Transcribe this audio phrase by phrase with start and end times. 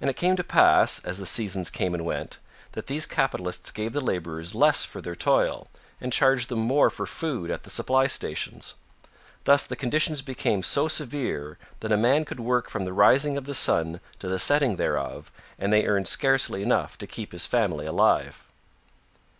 [0.00, 2.38] And it came to pass, as the seasons came and went,
[2.72, 5.68] that these capitalists gave the laborers less for their toil,
[6.00, 8.74] and charged them more for food at the supply stations.
[9.44, 13.44] Thus the conditions became so severe that a man could work from the rising of
[13.44, 17.86] the Sun to the setting thereof, and they earn scarcely enough to keep his family
[17.86, 18.46] alive.